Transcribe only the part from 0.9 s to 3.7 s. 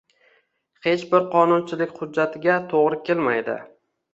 bir qonunchilik hujjatiga to‘g‘ri kelmaydi.